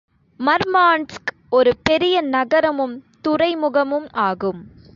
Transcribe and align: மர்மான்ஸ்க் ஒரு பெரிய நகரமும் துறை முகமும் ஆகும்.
மர்மான்ஸ்க் 0.39 1.31
ஒரு 1.49 1.71
பெரிய 1.83 2.21
நகரமும் 2.21 2.95
துறை 3.21 3.55
முகமும் 3.55 4.07
ஆகும். 4.11 4.61